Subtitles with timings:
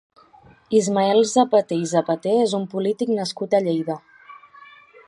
[0.77, 4.01] Ismael Zapater i Zapater és un polític nascut a Lleida.